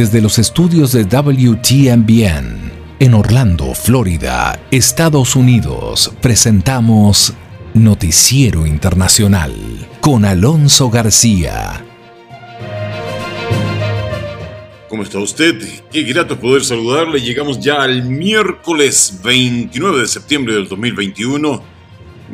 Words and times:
desde 0.00 0.22
los 0.22 0.38
estudios 0.38 0.92
de 0.92 1.04
WTMBN 1.04 2.72
en 3.00 3.12
Orlando, 3.12 3.74
Florida, 3.74 4.58
Estados 4.70 5.36
Unidos, 5.36 6.10
presentamos 6.22 7.34
Noticiero 7.74 8.64
Internacional 8.64 9.54
con 10.00 10.24
Alonso 10.24 10.88
García. 10.88 11.84
¿Cómo 14.88 15.02
está 15.02 15.18
usted? 15.18 15.62
Qué 15.92 16.02
grato 16.04 16.40
poder 16.40 16.64
saludarle. 16.64 17.20
Llegamos 17.20 17.60
ya 17.60 17.82
al 17.82 18.04
miércoles 18.04 19.20
29 19.22 20.00
de 20.00 20.06
septiembre 20.06 20.54
del 20.54 20.66
2021. 20.66 21.62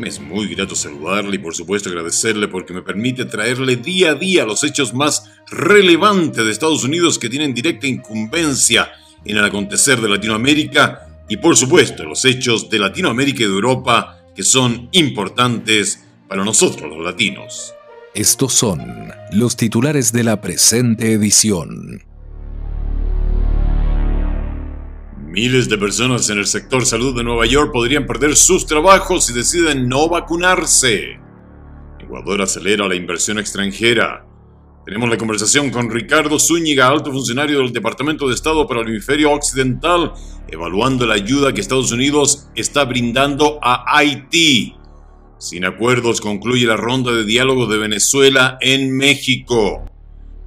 Es 0.04 0.20
muy 0.20 0.46
grato 0.48 0.76
saludarle 0.76 1.36
y 1.36 1.38
por 1.38 1.54
supuesto 1.54 1.88
agradecerle 1.88 2.48
porque 2.48 2.74
me 2.74 2.82
permite 2.82 3.24
traerle 3.24 3.76
día 3.76 4.10
a 4.10 4.14
día 4.14 4.44
los 4.44 4.62
hechos 4.62 4.92
más 4.92 5.30
relevantes 5.50 6.44
de 6.44 6.52
Estados 6.52 6.84
Unidos 6.84 7.18
que 7.18 7.30
tienen 7.30 7.54
directa 7.54 7.86
incumbencia 7.86 8.90
en 9.24 9.36
el 9.36 9.44
acontecer 9.44 10.00
de 10.00 10.08
Latinoamérica 10.08 11.24
y 11.28 11.38
por 11.38 11.56
supuesto 11.56 12.04
los 12.04 12.24
hechos 12.24 12.68
de 12.68 12.78
Latinoamérica 12.78 13.42
y 13.42 13.46
de 13.46 13.52
Europa 13.52 14.18
que 14.34 14.42
son 14.42 14.88
importantes 14.92 16.04
para 16.28 16.44
nosotros 16.44 16.90
los 16.90 17.04
latinos. 17.04 17.72
Estos 18.14 18.52
son 18.52 19.12
los 19.32 19.56
titulares 19.56 20.12
de 20.12 20.24
la 20.24 20.40
presente 20.40 21.12
edición. 21.12 22.02
Miles 25.36 25.68
de 25.68 25.76
personas 25.76 26.30
en 26.30 26.38
el 26.38 26.46
sector 26.46 26.86
salud 26.86 27.14
de 27.14 27.22
Nueva 27.22 27.44
York 27.44 27.70
podrían 27.70 28.06
perder 28.06 28.36
sus 28.36 28.64
trabajos 28.64 29.26
si 29.26 29.34
deciden 29.34 29.86
no 29.86 30.08
vacunarse. 30.08 31.20
Ecuador 32.00 32.40
acelera 32.40 32.88
la 32.88 32.94
inversión 32.94 33.38
extranjera. 33.38 34.24
Tenemos 34.86 35.10
la 35.10 35.18
conversación 35.18 35.68
con 35.68 35.90
Ricardo 35.90 36.38
Zúñiga, 36.38 36.88
alto 36.88 37.12
funcionario 37.12 37.58
del 37.58 37.74
Departamento 37.74 38.26
de 38.26 38.34
Estado 38.34 38.66
para 38.66 38.80
el 38.80 38.88
Hemisferio 38.88 39.30
Occidental, 39.30 40.14
evaluando 40.48 41.04
la 41.04 41.16
ayuda 41.16 41.52
que 41.52 41.60
Estados 41.60 41.92
Unidos 41.92 42.48
está 42.54 42.86
brindando 42.86 43.58
a 43.60 43.84
Haití. 43.94 44.74
Sin 45.36 45.66
acuerdos 45.66 46.22
concluye 46.22 46.64
la 46.64 46.78
ronda 46.78 47.12
de 47.12 47.26
diálogo 47.26 47.66
de 47.66 47.76
Venezuela 47.76 48.56
en 48.62 48.96
México. 48.96 49.84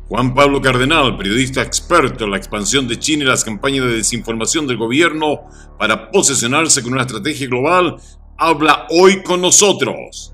Juan 0.09 0.33
Pablo 0.33 0.59
Cardenal, 0.59 1.15
periodista 1.17 1.61
experto 1.61 2.23
en 2.23 2.31
la 2.31 2.37
expansión 2.37 2.87
de 2.87 2.97
China 2.97 3.25
y 3.25 3.27
las 3.27 3.43
campañas 3.43 3.85
de 3.85 3.97
desinformación 3.97 4.65
del 4.65 4.77
gobierno 4.77 5.41
para 5.77 6.09
posesionarse 6.09 6.81
con 6.81 6.93
una 6.93 7.03
estrategia 7.03 7.45
global, 7.45 7.97
habla 8.35 8.87
hoy 8.89 9.21
con 9.21 9.39
nosotros. 9.39 10.33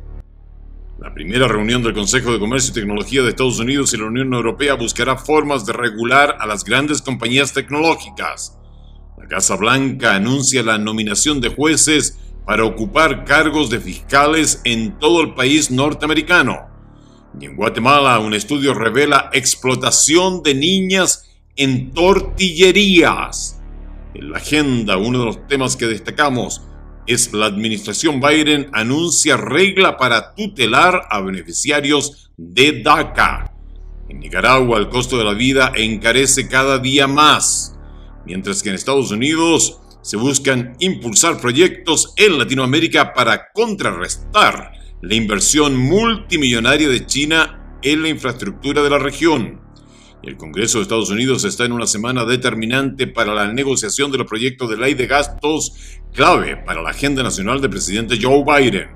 La 0.98 1.14
primera 1.14 1.50
reunión 1.50 1.84
del 1.84 1.94
Consejo 1.94 2.32
de 2.32 2.40
Comercio 2.40 2.72
y 2.72 2.74
Tecnología 2.74 3.22
de 3.22 3.32
Estados 3.32 3.60
Unidos 3.60 3.94
y 3.94 3.98
la 3.98 4.06
Unión 4.06 4.34
Europea 4.34 4.76
buscará 4.76 5.18
formas 5.18 5.66
de 5.66 5.74
regular 5.74 6.38
a 6.40 6.48
las 6.48 6.64
grandes 6.64 7.02
compañías 7.02 7.52
tecnológicas. 7.52 8.58
La 9.18 9.28
Casa 9.28 9.58
Blanca 9.58 10.16
anuncia 10.16 10.64
la 10.64 10.78
nominación 10.78 11.42
de 11.42 11.50
jueces 11.50 12.18
para 12.46 12.64
ocupar 12.64 13.26
cargos 13.26 13.70
de 13.70 13.82
fiscales 13.82 14.62
en 14.64 14.98
todo 15.00 15.20
el 15.20 15.34
país 15.34 15.70
norteamericano. 15.70 16.75
Y 17.40 17.46
en 17.46 17.56
Guatemala, 17.56 18.20
un 18.20 18.34
estudio 18.34 18.74
revela 18.74 19.30
explotación 19.34 20.42
de 20.44 20.56
niñas 20.56 21.30
en 21.56 21.92
tortillerías. 21.92 23.60
En 24.14 24.32
la 24.32 24.38
agenda, 24.38 24.98
uno 24.98 25.20
de 25.20 25.26
los 25.26 25.48
temas 25.48 25.76
que 25.76 25.88
destacamos 25.88 26.62
es 27.08 27.34
la 27.34 27.46
administración 27.46 28.20
Biden 28.20 28.70
anuncia 28.72 29.38
regla 29.38 29.98
para 29.98 30.34
tutelar 30.34 31.02
a 31.10 31.22
beneficiarios 31.22 32.32
de 32.38 32.82
DACA. 32.82 33.52
En 34.10 34.20
Nicaragua, 34.20 34.80
el 34.80 34.90
costo 34.90 35.18
de 35.18 35.26
la 35.26 35.34
vida 35.34 35.72
encarece 35.76 36.48
cada 36.48 36.80
día 36.80 37.08
más, 37.08 37.76
mientras 38.26 38.64
que 38.64 38.70
en 38.70 38.76
Estados 38.76 39.12
Unidos 39.12 39.80
se 40.02 40.18
buscan 40.18 40.76
impulsar 40.80 41.40
proyectos 41.42 42.14
en 42.16 42.38
Latinoamérica 42.38 43.14
para 43.14 43.52
contrarrestar 43.52 44.75
la 45.06 45.14
inversión 45.14 45.78
multimillonaria 45.78 46.90
de 46.90 47.06
China 47.06 47.78
en 47.84 48.02
la 48.02 48.10
infraestructura 48.10 48.82
de 48.82 48.90
la 48.90 48.98
región. 48.98 49.62
El 50.24 50.36
Congreso 50.36 50.80
de 50.80 50.82
Estados 50.82 51.12
Unidos 51.12 51.44
está 51.44 51.64
en 51.64 51.74
una 51.74 51.86
semana 51.86 52.26
determinante 52.26 53.06
para 53.06 53.36
la 53.36 53.54
negociación 53.54 54.12
de 54.12 54.18
los 54.18 54.26
proyectos 54.26 54.68
de 54.68 54.78
ley 54.78 54.96
de 54.96 55.06
gastos 55.06 55.74
clave 56.12 56.58
para 56.58 56.82
la 56.82 56.90
agenda 56.90 57.22
nacional 57.22 57.62
del 57.62 57.70
presidente 57.70 58.18
Joe 58.20 58.44
Biden. 58.44 58.90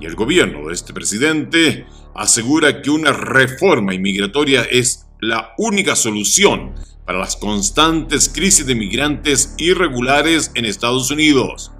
Y 0.00 0.06
el 0.06 0.14
gobierno 0.14 0.68
de 0.68 0.74
este 0.74 0.92
presidente 0.92 1.86
asegura 2.14 2.80
que 2.80 2.90
una 2.90 3.10
reforma 3.10 3.94
inmigratoria 3.94 4.62
es 4.62 5.08
la 5.20 5.54
única 5.58 5.96
solución 5.96 6.74
para 7.04 7.18
las 7.18 7.34
constantes 7.34 8.28
crisis 8.28 8.64
de 8.64 8.76
migrantes 8.76 9.56
irregulares 9.58 10.52
en 10.54 10.66
Estados 10.66 11.10
Unidos. 11.10 11.72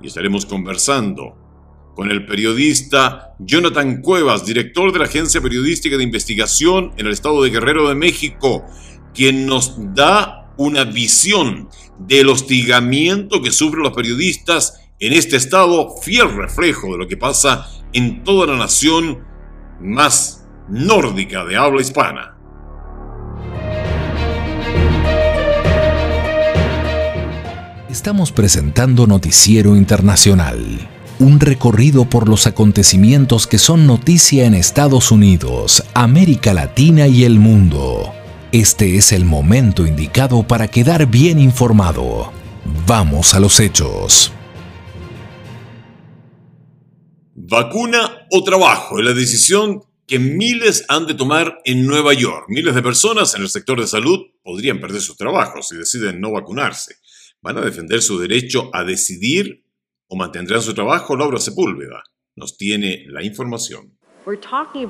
Y 0.00 0.06
estaremos 0.06 0.46
conversando 0.46 1.45
con 1.96 2.10
el 2.10 2.26
periodista 2.26 3.34
Jonathan 3.38 4.02
Cuevas, 4.02 4.44
director 4.44 4.92
de 4.92 4.98
la 4.98 5.06
Agencia 5.06 5.40
Periodística 5.40 5.96
de 5.96 6.04
Investigación 6.04 6.92
en 6.98 7.06
el 7.06 7.12
estado 7.12 7.42
de 7.42 7.48
Guerrero 7.48 7.88
de 7.88 7.94
México, 7.94 8.66
quien 9.14 9.46
nos 9.46 9.74
da 9.94 10.52
una 10.58 10.84
visión 10.84 11.70
del 11.98 12.28
hostigamiento 12.28 13.40
que 13.40 13.50
sufren 13.50 13.82
los 13.82 13.94
periodistas 13.94 14.78
en 15.00 15.14
este 15.14 15.36
estado, 15.36 15.96
fiel 16.02 16.36
reflejo 16.36 16.92
de 16.92 16.98
lo 16.98 17.08
que 17.08 17.16
pasa 17.16 17.66
en 17.94 18.22
toda 18.24 18.46
la 18.46 18.58
nación 18.58 19.24
más 19.80 20.46
nórdica 20.68 21.46
de 21.46 21.56
habla 21.56 21.80
hispana. 21.80 22.36
Estamos 27.88 28.32
presentando 28.32 29.06
Noticiero 29.06 29.74
Internacional 29.74 30.90
un 31.18 31.40
recorrido 31.40 32.08
por 32.08 32.28
los 32.28 32.46
acontecimientos 32.46 33.46
que 33.46 33.58
son 33.58 33.86
noticia 33.86 34.44
en 34.44 34.54
Estados 34.54 35.10
Unidos, 35.10 35.82
América 35.94 36.52
Latina 36.52 37.06
y 37.08 37.24
el 37.24 37.38
mundo. 37.38 38.12
Este 38.52 38.96
es 38.96 39.12
el 39.12 39.24
momento 39.24 39.86
indicado 39.86 40.46
para 40.46 40.68
quedar 40.68 41.06
bien 41.06 41.38
informado. 41.38 42.32
Vamos 42.86 43.34
a 43.34 43.40
los 43.40 43.60
hechos. 43.60 44.32
Vacuna 47.34 48.26
o 48.30 48.44
trabajo 48.44 48.98
es 48.98 49.04
la 49.04 49.12
decisión 49.12 49.82
que 50.06 50.18
miles 50.18 50.84
han 50.88 51.06
de 51.06 51.14
tomar 51.14 51.58
en 51.64 51.86
Nueva 51.86 52.14
York. 52.14 52.46
Miles 52.48 52.74
de 52.74 52.82
personas 52.82 53.34
en 53.34 53.42
el 53.42 53.48
sector 53.48 53.80
de 53.80 53.86
salud 53.86 54.20
podrían 54.42 54.80
perder 54.80 55.00
sus 55.00 55.16
trabajos 55.16 55.68
si 55.68 55.76
deciden 55.76 56.20
no 56.20 56.32
vacunarse. 56.32 56.96
Van 57.42 57.58
a 57.58 57.62
defender 57.62 58.02
su 58.02 58.18
derecho 58.18 58.70
a 58.72 58.84
decidir 58.84 59.65
o 60.08 60.16
mantendrán 60.16 60.62
su 60.62 60.74
trabajo, 60.74 61.16
Laura 61.16 61.38
Sepúlveda 61.38 62.02
nos 62.36 62.56
tiene 62.56 63.04
la 63.08 63.22
información. 63.22 63.96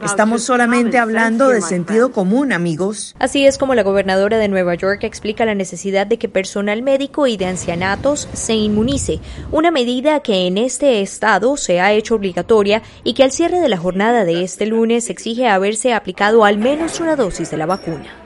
Estamos 0.02 0.44
solamente 0.44 0.96
hablando 0.96 1.50
de 1.50 1.60
sentido 1.60 2.10
común, 2.10 2.54
amigos. 2.54 3.14
Así 3.18 3.44
es 3.44 3.58
como 3.58 3.74
la 3.74 3.82
gobernadora 3.82 4.38
de 4.38 4.48
Nueva 4.48 4.74
York 4.74 5.04
explica 5.04 5.44
la 5.44 5.54
necesidad 5.54 6.06
de 6.06 6.18
que 6.18 6.30
personal 6.30 6.82
médico 6.82 7.26
y 7.26 7.36
de 7.36 7.44
ancianatos 7.44 8.28
se 8.32 8.54
inmunice, 8.54 9.20
una 9.52 9.70
medida 9.70 10.20
que 10.20 10.46
en 10.46 10.56
este 10.56 11.02
estado 11.02 11.58
se 11.58 11.80
ha 11.80 11.92
hecho 11.92 12.14
obligatoria 12.14 12.82
y 13.04 13.12
que 13.12 13.24
al 13.24 13.30
cierre 13.30 13.60
de 13.60 13.68
la 13.68 13.76
jornada 13.76 14.24
de 14.24 14.42
este 14.42 14.64
lunes 14.64 15.10
exige 15.10 15.48
haberse 15.48 15.92
aplicado 15.92 16.46
al 16.46 16.56
menos 16.56 17.00
una 17.00 17.14
dosis 17.14 17.50
de 17.50 17.58
la 17.58 17.66
vacuna. 17.66 18.25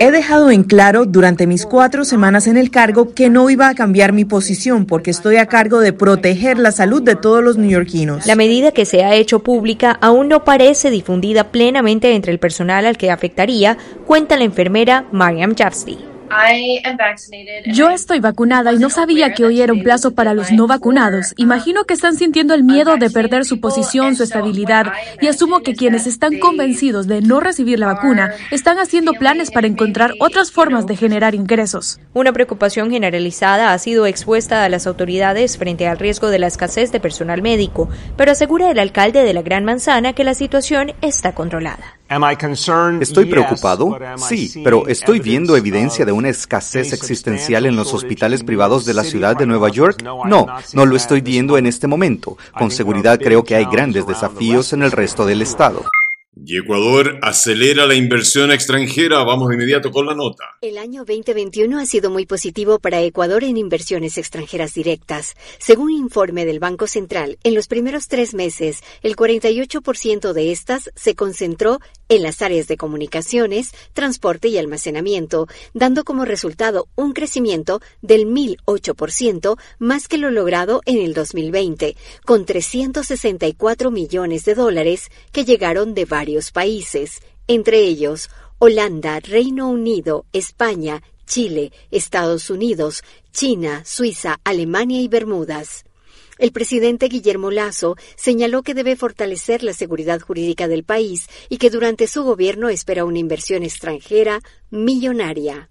He 0.00 0.10
dejado 0.10 0.50
en 0.50 0.64
claro 0.64 1.04
durante 1.04 1.46
mis 1.46 1.66
cuatro 1.66 2.04
semanas 2.04 2.46
en 2.46 2.56
el 2.56 2.70
cargo 2.70 3.14
que 3.14 3.28
no 3.30 3.50
iba 3.50 3.68
a 3.68 3.74
cambiar 3.74 4.12
mi 4.12 4.24
posición 4.24 4.86
porque 4.86 5.10
estoy 5.10 5.36
a 5.36 5.46
cargo 5.46 5.80
de 5.80 5.92
proteger 5.92 6.58
la 6.58 6.72
salud 6.72 7.02
de 7.02 7.16
todos 7.16 7.42
los 7.42 7.56
neoyorquinos. 7.56 8.26
La 8.26 8.34
medida 8.34 8.72
que 8.72 8.86
se 8.86 9.04
ha 9.04 9.14
hecho 9.14 9.40
pública 9.40 9.98
aún 10.00 10.28
no 10.28 10.44
parece 10.44 10.90
difundida 10.90 11.44
plenamente 11.44 12.14
entre 12.14 12.32
el 12.32 12.38
personal 12.38 12.86
al 12.86 12.96
que 12.96 13.10
afectaría, 13.10 13.76
cuenta 14.06 14.36
la 14.36 14.44
enfermera 14.44 15.04
Mariam 15.12 15.54
Jafsti. 15.56 15.98
Yo 17.66 17.90
estoy 17.90 18.20
vacunada 18.20 18.72
y 18.72 18.78
no 18.78 18.90
sabía 18.90 19.32
que 19.34 19.44
hoy 19.44 19.60
era 19.60 19.72
un 19.72 19.82
plazo 19.82 20.14
para 20.14 20.34
los 20.34 20.52
no 20.52 20.66
vacunados. 20.66 21.34
Imagino 21.36 21.84
que 21.84 21.94
están 21.94 22.16
sintiendo 22.16 22.54
el 22.54 22.64
miedo 22.64 22.96
de 22.96 23.10
perder 23.10 23.44
su 23.44 23.60
posición, 23.60 24.16
su 24.16 24.22
estabilidad, 24.22 24.92
y 25.20 25.26
asumo 25.26 25.60
que 25.60 25.74
quienes 25.74 26.06
están 26.06 26.38
convencidos 26.38 27.06
de 27.06 27.20
no 27.20 27.40
recibir 27.40 27.78
la 27.78 27.86
vacuna 27.86 28.32
están 28.50 28.78
haciendo 28.78 29.12
planes 29.12 29.50
para 29.50 29.66
encontrar 29.66 30.12
otras 30.20 30.50
formas 30.50 30.86
de 30.86 30.96
generar 30.96 31.34
ingresos. 31.34 32.00
Una 32.14 32.32
preocupación 32.32 32.90
generalizada 32.90 33.72
ha 33.72 33.78
sido 33.78 34.06
expuesta 34.06 34.64
a 34.64 34.68
las 34.68 34.86
autoridades 34.86 35.58
frente 35.58 35.86
al 35.86 35.98
riesgo 35.98 36.28
de 36.28 36.38
la 36.38 36.46
escasez 36.46 36.92
de 36.92 37.00
personal 37.00 37.42
médico, 37.42 37.88
pero 38.16 38.32
asegura 38.32 38.70
el 38.70 38.78
alcalde 38.78 39.22
de 39.22 39.34
la 39.34 39.42
Gran 39.42 39.64
Manzana 39.64 40.12
que 40.12 40.24
la 40.24 40.34
situación 40.34 40.92
está 41.00 41.32
controlada. 41.32 41.97
¿Estoy 43.00 43.26
preocupado? 43.26 43.98
Sí, 44.16 44.60
pero 44.64 44.86
estoy 44.88 45.20
viendo 45.20 45.56
evidencia 45.56 46.04
de 46.04 46.12
una 46.12 46.30
escasez 46.30 46.92
existencial 46.92 47.66
en 47.66 47.76
los 47.76 47.92
hospitales 47.92 48.42
privados 48.42 48.84
de 48.84 48.94
la 48.94 49.04
ciudad 49.04 49.36
de 49.36 49.46
Nueva 49.46 49.68
York. 49.68 50.02
No, 50.02 50.46
no 50.72 50.86
lo 50.86 50.96
estoy 50.96 51.20
viendo 51.20 51.58
en 51.58 51.66
este 51.66 51.86
momento. 51.86 52.38
Con 52.56 52.70
seguridad 52.70 53.18
creo 53.18 53.44
que 53.44 53.56
hay 53.56 53.66
grandes 53.66 54.06
desafíos 54.06 54.72
en 54.72 54.82
el 54.82 54.92
resto 54.92 55.26
del 55.26 55.42
estado. 55.42 55.84
Y 56.44 56.56
Ecuador 56.56 57.18
acelera 57.22 57.86
la 57.86 57.94
inversión 57.94 58.52
extranjera. 58.52 59.24
Vamos 59.24 59.48
de 59.48 59.56
inmediato 59.56 59.90
con 59.90 60.06
la 60.06 60.14
nota. 60.14 60.44
El 60.60 60.78
año 60.78 61.04
2021 61.04 61.78
ha 61.78 61.86
sido 61.86 62.10
muy 62.10 62.26
positivo 62.26 62.78
para 62.78 63.00
Ecuador 63.00 63.42
en 63.42 63.56
inversiones 63.56 64.18
extranjeras 64.18 64.72
directas. 64.72 65.34
Según 65.58 65.90
informe 65.90 66.44
del 66.44 66.60
Banco 66.60 66.86
Central, 66.86 67.38
en 67.42 67.54
los 67.54 67.66
primeros 67.66 68.06
tres 68.06 68.34
meses, 68.34 68.82
el 69.02 69.16
48% 69.16 70.32
de 70.32 70.52
estas 70.52 70.90
se 70.94 71.14
concentró 71.14 71.80
en 72.08 72.22
las 72.22 72.42
áreas 72.42 72.66
de 72.68 72.76
comunicaciones, 72.76 73.72
transporte 73.92 74.48
y 74.48 74.58
almacenamiento, 74.58 75.46
dando 75.74 76.04
como 76.04 76.24
resultado 76.24 76.88
un 76.96 77.12
crecimiento 77.12 77.80
del 78.02 78.26
1.008% 78.26 79.58
más 79.78 80.08
que 80.08 80.18
lo 80.18 80.30
logrado 80.30 80.80
en 80.86 80.98
el 80.98 81.14
2020, 81.14 81.96
con 82.24 82.44
364 82.44 83.90
millones 83.90 84.44
de 84.44 84.54
dólares 84.54 85.10
que 85.32 85.44
llegaron 85.44 85.94
de 85.94 86.04
varios 86.04 86.52
países, 86.52 87.20
entre 87.46 87.80
ellos 87.80 88.28
Holanda, 88.58 89.20
Reino 89.20 89.68
Unido, 89.68 90.26
España, 90.32 91.02
Chile, 91.26 91.72
Estados 91.90 92.50
Unidos, 92.50 93.02
China, 93.32 93.82
Suiza, 93.84 94.40
Alemania 94.42 95.00
y 95.00 95.08
Bermudas. 95.08 95.84
El 96.38 96.52
presidente 96.52 97.08
Guillermo 97.08 97.50
Lazo 97.50 97.96
señaló 98.16 98.62
que 98.62 98.74
debe 98.74 98.94
fortalecer 98.94 99.64
la 99.64 99.72
seguridad 99.72 100.20
jurídica 100.20 100.68
del 100.68 100.84
país 100.84 101.28
y 101.48 101.58
que 101.58 101.70
durante 101.70 102.06
su 102.06 102.22
gobierno 102.22 102.68
espera 102.68 103.04
una 103.04 103.18
inversión 103.18 103.64
extranjera 103.64 104.40
millonaria. 104.70 105.68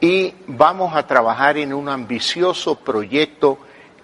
Y 0.00 0.32
vamos 0.46 0.94
a 0.94 1.06
trabajar 1.06 1.58
en 1.58 1.72
un 1.72 1.88
ambicioso 1.88 2.76
proyecto 2.76 3.58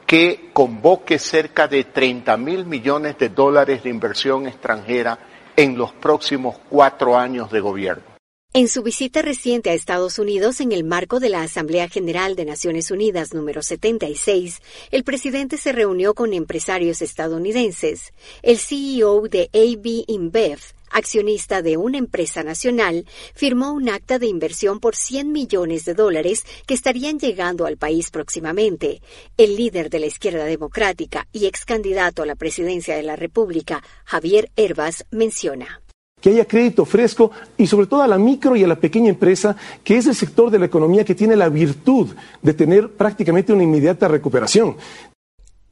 que 0.07 0.51
convoque 0.53 1.21
cerca 1.21 1.69
de 1.69 1.85
30 1.85 2.37
mil 2.37 2.65
millones 2.65 3.17
de 3.19 3.29
dólares 3.29 3.85
de 3.85 3.91
inversión 3.91 4.49
extranjera 4.49 5.19
en 5.55 5.79
los 5.79 5.93
próximos 5.93 6.57
cuatro 6.69 7.17
años 7.17 7.51
de 7.51 7.61
gobierno. 7.61 8.10
En 8.53 8.67
su 8.67 8.83
visita 8.83 9.23
reciente 9.23 9.71
a 9.71 9.75
Estados 9.75 10.19
Unidos 10.19 10.61
en 10.61 10.73
el 10.73 10.83
marco 10.83 11.21
de 11.21 11.29
la 11.29 11.43
Asamblea 11.43 11.89
General 11.89 12.35
de 12.35 12.45
Naciones 12.45 12.91
Unidas 12.91 13.33
número 13.33 13.63
76, 13.63 14.61
el 14.91 15.05
presidente 15.05 15.57
se 15.57 15.71
reunió 15.71 16.15
con 16.15 16.35
empresarios 16.35 17.01
estadounidenses. 17.01 18.13
El 18.43 18.59
CEO 18.59 19.23
de 19.29 19.51
AB 19.55 20.05
InBev, 20.09 20.59
accionista 20.91 21.63
de 21.63 21.77
una 21.77 21.99
empresa 21.99 22.43
nacional, 22.43 23.07
firmó 23.37 23.73
un 23.73 23.89
acta 23.89 24.19
de 24.19 24.27
inversión 24.27 24.81
por 24.81 24.97
100 24.97 25.31
millones 25.31 25.85
de 25.85 25.95
dólares 25.95 26.45
que 26.67 26.75
estarían 26.75 27.21
llegando 27.21 27.67
al 27.67 27.77
país 27.77 28.11
próximamente. 28.11 29.01
El 29.37 29.55
líder 29.55 29.91
de 29.91 30.01
la 30.01 30.07
izquierda 30.07 30.45
democrática 30.45 31.29
y 31.31 31.47
ex 31.47 31.65
candidato 31.65 32.25
a 32.25 32.27
la 32.27 32.35
presidencia 32.35 32.97
de 32.97 33.05
la 33.05 33.15
República, 33.15 33.85
Javier 34.05 34.51
Herbas, 34.57 35.07
menciona 35.13 35.81
que 36.21 36.31
haya 36.31 36.45
crédito 36.45 36.85
fresco 36.85 37.31
y 37.57 37.67
sobre 37.67 37.87
todo 37.87 38.03
a 38.03 38.09
la 38.09 38.19
micro 38.19 38.57
y 38.57 38.65
a 38.65 38.69
la 38.69 38.77
pequeña 38.77 39.11
empresa, 39.11 39.57
que 39.83 39.97
es 39.97 40.07
el 40.07 40.15
sector 40.15 40.51
de 40.51 40.59
la 40.59 40.67
economía 40.67 41.05
que 41.05 41.15
tiene 41.15 41.37
la 41.37 41.49
virtud 41.49 42.09
de 42.43 42.55
tener 42.55 42.91
prácticamente 42.91 43.53
una 43.53 43.63
inmediata 43.63 44.09
recuperación. 44.09 44.77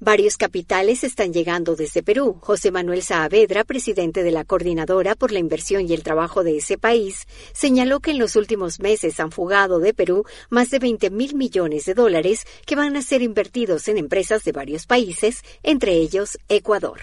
Varios 0.01 0.37
capitales 0.37 1.03
están 1.03 1.33
llegando 1.33 1.75
desde 1.75 2.05
Perú. 2.05 2.37
José 2.41 2.71
Manuel 2.71 3.03
Saavedra, 3.03 3.65
presidente 3.65 4.23
de 4.23 4.31
la 4.31 4.45
Coordinadora 4.45 5.17
por 5.17 5.33
la 5.33 5.41
Inversión 5.41 5.89
y 5.89 5.93
el 5.93 6.05
Trabajo 6.05 6.45
de 6.45 6.59
ese 6.59 6.79
país, 6.79 7.27
señaló 7.53 7.99
que 7.99 8.13
en 8.13 8.21
los 8.21 8.37
últimos 8.37 8.79
meses 8.79 9.19
han 9.19 9.33
fugado 9.33 9.81
de 9.81 9.95
Perú 9.95 10.25
más 10.51 10.71
de 10.71 10.79
20 10.79 11.11
mil 11.11 11.35
millones 11.35 11.85
de 11.85 11.95
dólares 11.95 12.47
que 12.65 12.77
van 12.77 12.95
a 12.95 13.03
ser 13.03 13.23
invertidos 13.23 13.89
en 13.89 13.99
empresas 13.99 14.45
de 14.45 14.53
varios 14.53 14.87
países, 14.87 15.43
entre 15.65 15.95
ellos 15.95 16.39
Ecuador. 16.49 17.01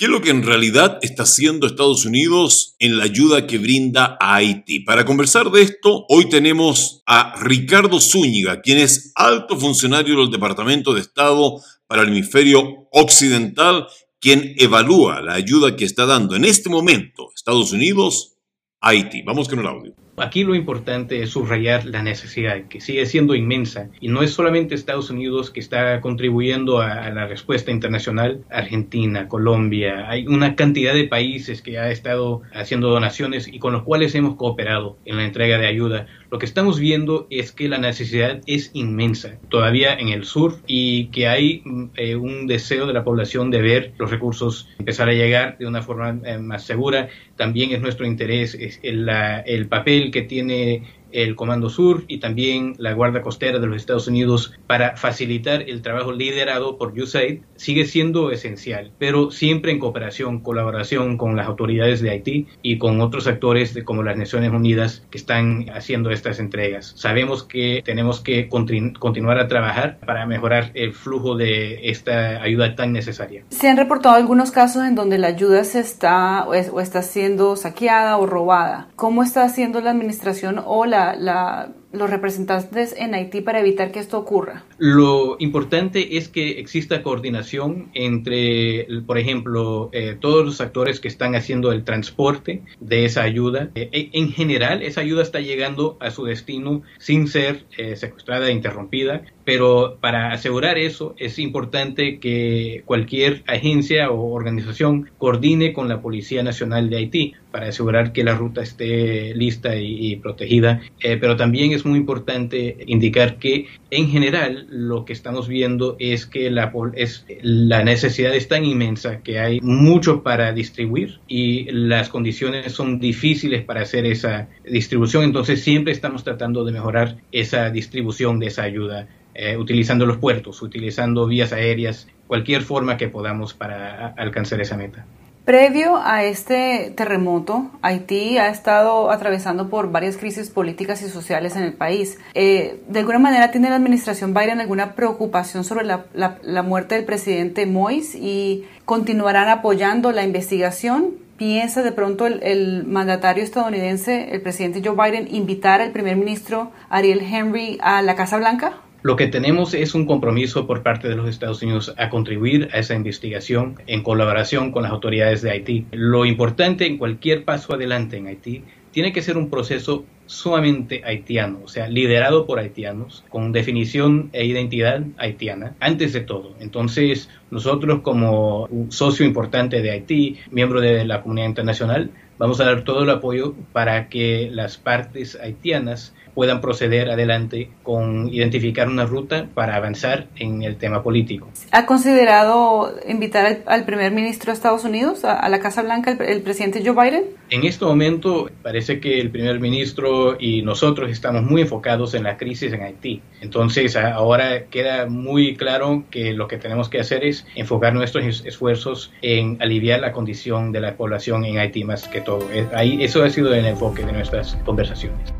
¿Qué 0.00 0.06
es 0.06 0.10
lo 0.10 0.22
que 0.22 0.30
en 0.30 0.42
realidad 0.42 0.98
está 1.02 1.24
haciendo 1.24 1.66
Estados 1.66 2.06
Unidos 2.06 2.74
en 2.78 2.96
la 2.96 3.04
ayuda 3.04 3.46
que 3.46 3.58
brinda 3.58 4.16
a 4.18 4.36
Haití? 4.36 4.80
Para 4.80 5.04
conversar 5.04 5.50
de 5.50 5.60
esto, 5.60 6.06
hoy 6.08 6.26
tenemos 6.30 7.02
a 7.04 7.34
Ricardo 7.38 8.00
Zúñiga, 8.00 8.62
quien 8.62 8.78
es 8.78 9.12
alto 9.14 9.58
funcionario 9.58 10.16
del 10.16 10.30
Departamento 10.30 10.94
de 10.94 11.02
Estado 11.02 11.60
para 11.86 12.00
el 12.00 12.08
Hemisferio 12.08 12.88
Occidental, 12.92 13.88
quien 14.18 14.54
evalúa 14.56 15.20
la 15.20 15.34
ayuda 15.34 15.76
que 15.76 15.84
está 15.84 16.06
dando 16.06 16.34
en 16.34 16.46
este 16.46 16.70
momento 16.70 17.28
Estados 17.36 17.70
Unidos 17.72 18.38
a 18.80 18.88
Haití. 18.88 19.20
Vamos 19.20 19.50
con 19.50 19.58
el 19.58 19.66
audio. 19.66 19.99
Aquí 20.20 20.44
lo 20.44 20.54
importante 20.54 21.22
es 21.22 21.30
subrayar 21.30 21.86
la 21.86 22.02
necesidad, 22.02 22.64
que 22.68 22.82
sigue 22.82 23.06
siendo 23.06 23.34
inmensa, 23.34 23.88
y 24.00 24.08
no 24.08 24.22
es 24.22 24.32
solamente 24.32 24.74
Estados 24.74 25.08
Unidos 25.08 25.50
que 25.50 25.60
está 25.60 25.98
contribuyendo 26.02 26.80
a, 26.80 27.08
la 27.08 27.26
respuesta 27.26 27.70
internacional, 27.70 28.44
Argentina, 28.50 29.28
Colombia, 29.28 30.10
hay 30.10 30.26
una 30.26 30.56
cantidad 30.56 30.92
de 30.92 31.08
países 31.08 31.62
que 31.62 31.78
ha 31.78 31.90
estado 31.90 32.42
haciendo 32.52 32.90
donaciones 32.90 33.48
y 33.48 33.58
con 33.58 33.72
los 33.72 33.82
cuales 33.82 34.14
hemos 34.14 34.36
cooperado 34.36 34.98
en 35.06 35.16
la 35.16 35.24
entrega 35.24 35.56
de 35.56 35.66
ayuda. 35.66 36.06
Lo 36.30 36.38
que 36.38 36.46
estamos 36.46 36.78
viendo 36.78 37.26
es 37.28 37.50
que 37.50 37.68
la 37.68 37.78
necesidad 37.78 38.40
es 38.46 38.70
inmensa, 38.72 39.38
todavía 39.48 39.94
en 39.94 40.08
el 40.08 40.24
sur, 40.24 40.58
y 40.66 41.06
que 41.06 41.26
hay 41.26 41.62
eh, 41.96 42.14
un 42.14 42.46
deseo 42.46 42.86
de 42.86 42.92
la 42.92 43.02
población 43.02 43.50
de 43.50 43.60
ver 43.60 43.92
los 43.98 44.10
recursos 44.10 44.68
empezar 44.78 45.08
a 45.08 45.12
llegar 45.12 45.58
de 45.58 45.66
una 45.66 45.82
forma 45.82 46.20
eh, 46.24 46.38
más 46.38 46.64
segura. 46.64 47.08
También 47.36 47.72
es 47.72 47.80
nuestro 47.80 48.06
interés 48.06 48.56
el, 48.82 49.08
el 49.44 49.66
papel 49.66 50.12
que 50.12 50.22
tiene 50.22 50.84
el 51.12 51.36
Comando 51.36 51.68
Sur 51.68 52.04
y 52.08 52.18
también 52.18 52.74
la 52.78 52.92
Guardia 52.92 53.22
Costera 53.22 53.58
de 53.58 53.66
los 53.66 53.76
Estados 53.76 54.08
Unidos 54.08 54.52
para 54.66 54.96
facilitar 54.96 55.62
el 55.62 55.82
trabajo 55.82 56.12
liderado 56.12 56.76
por 56.76 56.98
USAID 56.98 57.40
sigue 57.56 57.84
siendo 57.84 58.30
esencial, 58.30 58.92
pero 58.98 59.30
siempre 59.30 59.72
en 59.72 59.78
cooperación, 59.78 60.40
colaboración 60.40 61.16
con 61.16 61.36
las 61.36 61.46
autoridades 61.46 62.00
de 62.00 62.10
Haití 62.10 62.46
y 62.62 62.78
con 62.78 63.00
otros 63.00 63.26
actores 63.26 63.78
como 63.84 64.02
las 64.02 64.16
Naciones 64.16 64.50
Unidas 64.50 65.02
que 65.10 65.18
están 65.18 65.66
haciendo 65.74 66.10
estas 66.10 66.38
entregas. 66.38 66.92
Sabemos 66.96 67.42
que 67.42 67.82
tenemos 67.84 68.20
que 68.20 68.48
continuar 68.48 69.38
a 69.38 69.48
trabajar 69.48 69.98
para 70.04 70.26
mejorar 70.26 70.70
el 70.74 70.92
flujo 70.92 71.36
de 71.36 71.90
esta 71.90 72.42
ayuda 72.42 72.74
tan 72.74 72.92
necesaria. 72.92 73.44
Se 73.50 73.68
han 73.68 73.76
reportado 73.76 74.14
algunos 74.14 74.50
casos 74.50 74.84
en 74.84 74.94
donde 74.94 75.18
la 75.18 75.28
ayuda 75.28 75.64
se 75.64 75.80
está 75.80 76.44
o, 76.46 76.54
está 76.54 77.02
siendo 77.02 77.56
saqueada 77.56 78.16
o 78.16 78.26
robada. 78.26 78.88
¿Cómo 78.96 79.22
está 79.22 79.44
haciendo 79.44 79.80
la 79.80 79.90
administración 79.90 80.62
o 80.64 80.86
la 80.86 80.99
la, 81.18 81.68
los 81.92 82.08
representantes 82.08 82.94
en 82.96 83.14
Haití 83.14 83.40
para 83.40 83.60
evitar 83.60 83.90
que 83.90 83.98
esto 83.98 84.18
ocurra? 84.18 84.64
Lo 84.78 85.36
importante 85.38 86.16
es 86.16 86.28
que 86.28 86.60
exista 86.60 87.02
coordinación 87.02 87.90
entre, 87.94 88.86
por 89.06 89.18
ejemplo, 89.18 89.90
eh, 89.92 90.16
todos 90.18 90.44
los 90.44 90.60
actores 90.60 91.00
que 91.00 91.08
están 91.08 91.34
haciendo 91.34 91.72
el 91.72 91.84
transporte 91.84 92.62
de 92.80 93.04
esa 93.04 93.22
ayuda. 93.22 93.70
Eh, 93.74 93.88
e, 93.92 94.10
en 94.12 94.30
general, 94.30 94.82
esa 94.82 95.00
ayuda 95.00 95.22
está 95.22 95.40
llegando 95.40 95.96
a 96.00 96.10
su 96.10 96.24
destino 96.24 96.82
sin 96.98 97.26
ser 97.26 97.64
eh, 97.76 97.96
secuestrada 97.96 98.48
e 98.48 98.52
interrumpida, 98.52 99.22
pero 99.44 99.98
para 100.00 100.32
asegurar 100.32 100.78
eso 100.78 101.14
es 101.18 101.38
importante 101.38 102.20
que 102.20 102.82
cualquier 102.84 103.42
agencia 103.46 104.10
o 104.10 104.32
organización 104.32 105.10
coordine 105.18 105.72
con 105.72 105.88
la 105.88 106.00
Policía 106.00 106.42
Nacional 106.42 106.88
de 106.88 106.98
Haití 106.98 107.34
para 107.50 107.68
asegurar 107.68 108.12
que 108.12 108.22
la 108.22 108.36
ruta 108.36 108.62
esté 108.62 109.34
lista 109.34 109.74
y, 109.74 110.16
protegida. 110.16 110.80
pero 111.00 111.36
también 111.36 111.72
es 111.72 111.79
es 111.80 111.86
muy 111.86 111.98
importante 111.98 112.76
indicar 112.86 113.38
que 113.38 113.66
en 113.90 114.08
general 114.08 114.66
lo 114.70 115.04
que 115.04 115.12
estamos 115.12 115.48
viendo 115.48 115.96
es 115.98 116.26
que 116.26 116.50
la, 116.50 116.72
es, 116.94 117.26
la 117.42 117.82
necesidad 117.84 118.34
es 118.34 118.48
tan 118.48 118.64
inmensa 118.64 119.20
que 119.20 119.38
hay 119.38 119.60
mucho 119.60 120.22
para 120.22 120.52
distribuir 120.52 121.20
y 121.26 121.70
las 121.72 122.08
condiciones 122.08 122.72
son 122.72 123.00
difíciles 123.00 123.64
para 123.64 123.82
hacer 123.82 124.06
esa 124.06 124.48
distribución. 124.64 125.24
Entonces 125.24 125.62
siempre 125.62 125.92
estamos 125.92 126.24
tratando 126.24 126.64
de 126.64 126.72
mejorar 126.72 127.16
esa 127.32 127.70
distribución 127.70 128.38
de 128.38 128.46
esa 128.46 128.62
ayuda. 128.62 129.08
Eh, 129.32 129.56
utilizando 129.56 130.06
los 130.06 130.18
puertos, 130.18 130.60
utilizando 130.60 131.26
vías 131.26 131.52
aéreas, 131.52 132.08
cualquier 132.26 132.62
forma 132.62 132.96
que 132.96 133.08
podamos 133.08 133.54
para 133.54 134.08
alcanzar 134.08 134.60
esa 134.60 134.76
meta. 134.76 135.06
Previo 135.44 135.96
a 135.96 136.22
este 136.22 136.92
terremoto, 136.94 137.70
Haití 137.80 138.36
ha 138.36 138.48
estado 138.50 139.10
atravesando 139.10 139.70
por 139.70 139.90
varias 139.90 140.18
crisis 140.18 140.50
políticas 140.50 141.02
y 141.02 141.08
sociales 141.08 141.56
en 141.56 141.62
el 141.62 141.72
país. 141.72 142.18
Eh, 142.34 142.80
¿De 142.88 142.98
alguna 143.00 143.18
manera 143.18 143.50
tiene 143.50 143.70
la 143.70 143.76
administración 143.76 144.34
Biden 144.34 144.60
alguna 144.60 144.94
preocupación 144.94 145.64
sobre 145.64 145.86
la, 145.86 146.62
muerte 146.62 146.94
del 146.94 147.04
presidente 147.04 147.66
Moïse 147.66 148.18
y 148.20 148.66
continuarán 148.84 149.48
apoyando 149.48 150.12
la 150.12 150.24
investigación? 150.24 151.14
¿Piensa 151.38 151.82
de 151.82 151.92
pronto 151.92 152.26
el, 152.26 152.84
mandatario 152.86 153.42
estadounidense, 153.42 154.34
el 154.34 154.42
presidente 154.42 154.82
Joe 154.84 154.94
Biden, 154.94 155.34
invitar 155.34 155.80
al 155.80 155.90
primer 155.90 156.16
ministro 156.16 156.70
Ariel 156.90 157.22
Henry 157.22 157.78
a 157.80 158.02
la 158.02 158.14
Casa 158.14 158.36
Blanca? 158.36 158.74
Lo 159.02 159.16
que 159.16 159.28
tenemos 159.28 159.72
es 159.72 159.94
un 159.94 160.04
compromiso 160.04 160.66
por 160.66 160.82
parte 160.82 161.08
de 161.08 161.16
los 161.16 161.28
Estados 161.28 161.62
Unidos 161.62 161.94
a 161.96 162.10
contribuir 162.10 162.68
a 162.72 162.78
esa 162.78 162.94
investigación 162.94 163.76
en 163.86 164.02
colaboración 164.02 164.72
con 164.72 164.82
las 164.82 164.92
autoridades 164.92 165.40
de 165.40 165.50
Haití. 165.50 165.86
Lo 165.90 166.26
importante 166.26 166.86
en 166.86 166.98
cualquier 166.98 167.44
paso 167.44 167.72
adelante 167.72 168.18
en 168.18 168.26
Haití 168.26 168.62
tiene 168.90 169.12
que 169.12 169.22
ser 169.22 169.38
un 169.38 169.48
proceso 169.48 170.04
sumamente 170.26 171.02
haitiano, 171.04 171.60
o 171.64 171.68
sea, 171.68 171.88
liderado 171.88 172.46
por 172.46 172.58
haitianos, 172.58 173.24
con 173.30 173.52
definición 173.52 174.30
e 174.32 174.44
identidad 174.44 175.02
haitiana, 175.16 175.74
antes 175.80 176.12
de 176.12 176.20
todo. 176.20 176.54
Entonces, 176.60 177.28
nosotros 177.50 178.02
como 178.02 178.68
socio 178.90 179.26
importante 179.26 179.80
de 179.80 179.90
Haití, 179.90 180.38
miembro 180.50 180.80
de 180.80 181.04
la 181.04 181.22
comunidad 181.22 181.48
internacional, 181.48 182.10
vamos 182.38 182.60
a 182.60 182.64
dar 182.64 182.84
todo 182.84 183.02
el 183.02 183.10
apoyo 183.10 183.54
para 183.72 184.08
que 184.08 184.50
las 184.52 184.76
partes 184.76 185.36
haitianas 185.40 186.14
puedan 186.34 186.60
proceder 186.60 187.10
adelante 187.10 187.70
con 187.82 188.28
identificar 188.32 188.88
una 188.88 189.06
ruta 189.06 189.48
para 189.54 189.76
avanzar 189.76 190.26
en 190.36 190.62
el 190.62 190.76
tema 190.76 191.02
político. 191.02 191.48
¿Ha 191.72 191.86
considerado 191.86 192.94
invitar 193.08 193.62
al, 193.66 193.84
primer 193.84 194.12
ministro 194.12 194.52
de 194.52 194.54
Estados 194.54 194.84
Unidos 194.84 195.24
a, 195.24 195.48
la 195.48 195.60
Casa 195.60 195.82
Blanca, 195.82 196.16
el, 196.20 196.42
presidente 196.42 196.82
Joe 196.84 196.94
Biden? 196.94 197.24
En 197.50 197.64
este 197.64 197.84
momento 197.84 198.48
parece 198.62 199.00
que 199.00 199.20
el 199.20 199.30
primer 199.30 199.60
ministro 199.60 200.36
y 200.38 200.62
nosotros 200.62 201.10
estamos 201.10 201.42
muy 201.42 201.62
enfocados 201.62 202.14
en 202.14 202.22
la 202.22 202.36
crisis 202.36 202.72
en 202.72 202.82
Haití. 202.82 203.22
Entonces 203.40 203.96
ahora 203.96 204.66
queda 204.66 205.06
muy 205.06 205.56
claro 205.56 206.04
que 206.10 206.32
lo 206.32 206.48
que 206.48 206.58
tenemos 206.58 206.88
que 206.88 207.00
hacer 207.00 207.24
es 207.24 207.46
enfocar 207.54 207.94
nuestros 207.94 208.44
esfuerzos 208.44 209.12
en 209.22 209.56
aliviar 209.60 210.00
la 210.00 210.12
condición 210.12 210.72
de 210.72 210.80
la 210.80 210.96
población 210.96 211.44
en 211.44 211.58
Haití 211.58 211.84
más 211.84 212.08
que 212.08 212.20
todo. 212.20 212.46
Ahí, 212.72 213.02
eso 213.02 213.22
ha 213.22 213.30
sido 213.30 213.54
el 213.54 213.66
enfoque 213.66 214.04
de 214.04 214.12
nuestras 214.12 214.56
conversaciones. 214.64 215.32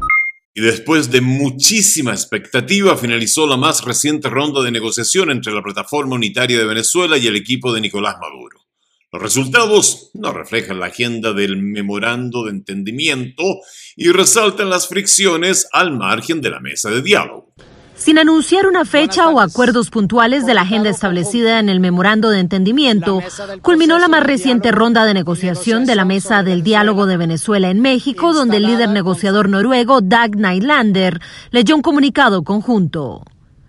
Y 0.52 0.62
después 0.62 1.10
de 1.10 1.20
muchísima 1.20 2.12
expectativa, 2.12 2.96
finalizó 2.96 3.46
la 3.46 3.56
más 3.56 3.84
reciente 3.84 4.28
ronda 4.28 4.62
de 4.62 4.72
negociación 4.72 5.30
entre 5.30 5.52
la 5.52 5.62
Plataforma 5.62 6.16
Unitaria 6.16 6.58
de 6.58 6.64
Venezuela 6.64 7.16
y 7.18 7.26
el 7.28 7.36
equipo 7.36 7.72
de 7.72 7.80
Nicolás 7.80 8.16
Maduro. 8.20 8.58
Los 9.12 9.22
resultados 9.22 10.10
no 10.14 10.32
reflejan 10.32 10.78
la 10.78 10.86
agenda 10.86 11.32
del 11.32 11.56
memorando 11.56 12.44
de 12.44 12.50
entendimiento 12.50 13.42
y 13.96 14.10
resaltan 14.10 14.70
las 14.70 14.88
fricciones 14.88 15.68
al 15.72 15.96
margen 15.96 16.40
de 16.40 16.50
la 16.50 16.60
mesa 16.60 16.90
de 16.90 17.02
diálogo. 17.02 17.52
Sin 18.00 18.18
anunciar 18.18 18.66
una 18.66 18.86
fecha 18.86 19.28
o 19.28 19.40
acuerdos 19.40 19.90
puntuales 19.90 20.46
de 20.46 20.54
la 20.54 20.62
agenda 20.62 20.88
establecida 20.88 21.58
en 21.58 21.68
el 21.68 21.80
memorando 21.80 22.30
de 22.30 22.40
entendimiento, 22.40 23.20
culminó 23.60 23.98
la 23.98 24.08
más 24.08 24.22
reciente 24.22 24.72
ronda 24.72 25.04
de 25.04 25.12
negociación 25.12 25.84
de 25.84 25.96
la 25.96 26.06
Mesa 26.06 26.42
del 26.42 26.62
Diálogo 26.62 27.04
de 27.04 27.18
Venezuela 27.18 27.68
en 27.68 27.82
México, 27.82 28.32
donde 28.32 28.56
el 28.56 28.62
líder 28.62 28.88
negociador 28.88 29.50
noruego 29.50 30.00
Dag 30.00 30.34
Nylander 30.34 31.20
leyó 31.50 31.76
un 31.76 31.82
comunicado 31.82 32.42
conjunto. 32.42 33.22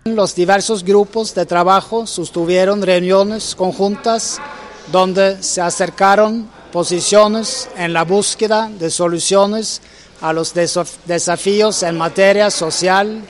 Los 0.05 0.33
diversos 0.33 0.85
grupos 0.85 1.35
de 1.35 1.45
trabajo 1.45 2.07
sostuvieron 2.07 2.81
reuniones 2.81 3.53
conjuntas 3.53 4.39
donde 4.93 5.43
se 5.43 5.59
acercaron 5.59 6.47
posiciones 6.71 7.69
en 7.75 7.91
la 7.91 8.05
búsqueda 8.05 8.71
de 8.79 8.91
soluciones 8.91 9.81
a 10.21 10.31
los 10.31 10.53
desafíos 10.53 11.83
en 11.83 11.97
materia 11.97 12.49
social, 12.49 13.21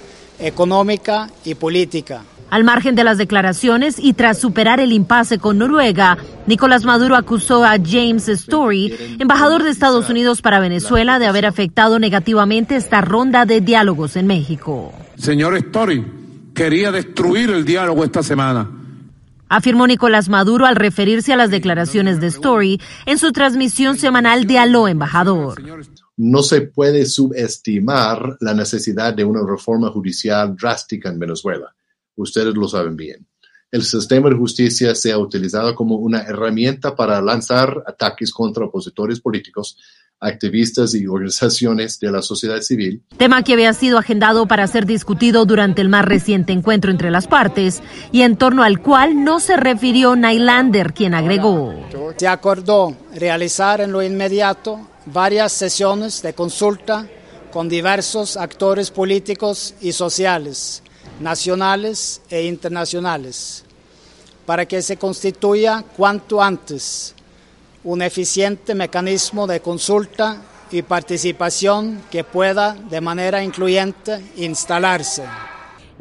económica 0.42 1.30
y 1.46 1.56
política. 1.56 2.24
Al 2.52 2.66
margen 2.66 2.96
de 2.96 3.06
las 3.06 3.18
declaraciones 3.18 3.98
y 3.98 4.12
tras 4.12 4.38
superar 4.38 4.82
el 4.82 4.92
impasse 4.92 5.40
con 5.40 5.58
Noruega, 5.58 6.18
Nicolás 6.48 6.84
Maduro 6.84 7.16
acusó 7.16 7.64
a 7.64 7.78
James 7.82 8.28
Story, 8.28 8.94
embajador 9.20 9.64
de 9.64 9.70
Estados 9.70 10.10
Unidos 10.10 10.42
para 10.42 10.60
Venezuela, 10.60 11.18
de 11.18 11.28
haber 11.28 11.46
afectado 11.46 11.98
negativamente 11.98 12.76
esta 12.76 13.00
ronda 13.00 13.46
de 13.46 13.62
diálogos 13.62 14.18
en 14.18 14.28
México. 14.28 14.92
Señor 15.16 15.56
Story, 15.56 16.06
quería 16.54 16.92
destruir 16.92 17.52
el 17.52 17.64
diálogo 17.64 18.04
esta 18.04 18.22
semana. 18.22 18.70
Afirmó 19.48 19.88
Nicolás 19.88 20.28
Maduro 20.28 20.66
al 20.66 20.76
referirse 20.76 21.32
a 21.32 21.38
las 21.38 21.52
declaraciones 21.52 22.20
de 22.20 22.28
Story 22.28 22.82
en 23.06 23.18
su 23.18 23.32
transmisión 23.32 23.98
semanal 23.98 24.46
de 24.46 24.60
Aló 24.60 24.90
Embajador 24.90 25.62
no 26.22 26.44
se 26.44 26.62
puede 26.62 27.08
subestimar 27.08 28.38
la 28.42 28.54
necesidad 28.54 29.12
de 29.12 29.24
una 29.24 29.42
reforma 29.44 29.90
judicial 29.90 30.56
drástica 30.56 31.10
en 31.10 31.18
Venezuela. 31.18 31.74
Ustedes 32.16 32.54
lo 32.54 32.68
saben 32.68 32.96
bien. 32.96 33.26
El 33.72 33.82
sistema 33.82 34.30
de 34.30 34.36
justicia 34.36 34.94
se 34.94 35.12
ha 35.12 35.18
utilizado 35.18 35.74
como 35.74 35.96
una 35.96 36.22
herramienta 36.22 36.96
para 36.96 37.20
lanzar 37.24 37.84
ataques 37.88 38.32
contra 38.32 38.66
opositores 38.66 39.20
políticos, 39.20 39.80
activistas 40.20 40.94
y 40.94 41.08
organizaciones 41.08 42.00
de 42.00 42.12
la 42.12 42.22
sociedad 42.22 42.62
civil. 42.62 43.02
Tema 43.18 43.42
que 43.42 43.54
había 43.54 43.74
sido 43.74 43.98
agendado 43.98 44.46
para 44.46 44.68
ser 44.68 44.86
discutido 44.86 45.46
durante 45.46 45.82
el 45.82 45.90
más 45.90 46.06
reciente 46.06 46.54
encuentro 46.54 46.92
entre 46.92 47.10
las 47.10 47.26
partes 47.26 47.82
y 48.12 48.22
en 48.22 48.38
torno 48.38 48.62
al 48.62 48.80
cual 48.80 49.24
no 49.24 49.40
se 49.40 49.58
refirió 49.58 50.16
Nylander, 50.16 50.94
quien 50.94 51.16
agregó. 51.16 51.74
Se 52.16 52.28
acordó 52.28 52.96
realizar 53.16 53.82
en 53.82 53.92
lo 53.92 54.04
inmediato 54.04 54.91
varias 55.12 55.52
sesiones 55.52 56.22
de 56.22 56.34
consulta 56.34 57.08
con 57.52 57.68
diversos 57.68 58.38
actores 58.38 58.92
políticos 58.92 59.74
y 59.82 59.92
sociales, 59.92 60.84
nacionales 61.20 62.22
e 62.30 62.44
internacionales, 62.44 63.64
para 64.46 64.66
que 64.66 64.82
se 64.82 64.98
constituya 64.98 65.84
cuanto 65.98 66.42
antes 66.42 67.14
un 67.84 68.02
eficiente 68.02 68.76
mecanismo 68.76 69.48
de 69.48 69.60
consulta 69.60 70.42
y 70.72 70.84
participación 70.84 72.04
que 72.10 72.24
pueda 72.24 72.74
de 72.74 73.02
manera 73.02 73.44
incluyente 73.44 74.22
instalarse. 74.38 75.24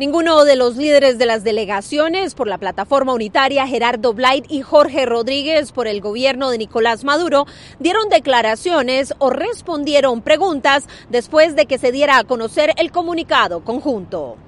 Ninguno 0.00 0.46
de 0.46 0.56
los 0.56 0.78
líderes 0.78 1.18
de 1.18 1.26
las 1.26 1.44
delegaciones 1.44 2.34
por 2.34 2.48
la 2.48 2.56
plataforma 2.56 3.12
unitaria, 3.12 3.66
Gerardo 3.66 4.14
Blight 4.14 4.46
y 4.48 4.62
Jorge 4.62 5.04
Rodríguez 5.04 5.72
por 5.72 5.86
el 5.86 6.00
gobierno 6.00 6.48
de 6.48 6.56
Nicolás 6.56 7.04
Maduro, 7.04 7.44
dieron 7.80 8.08
declaraciones 8.08 9.12
o 9.18 9.28
respondieron 9.28 10.22
preguntas 10.22 10.86
después 11.10 11.54
de 11.54 11.66
que 11.66 11.76
se 11.76 11.92
diera 11.92 12.16
a 12.16 12.24
conocer 12.24 12.72
el 12.78 12.90
comunicado 12.90 13.62
conjunto. 13.62 14.38